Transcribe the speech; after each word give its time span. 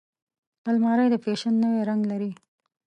الماري 0.69 1.07
د 1.11 1.15
فیشن 1.23 1.53
نوی 1.63 1.81
رنګ 1.89 2.01
لري 2.11 2.31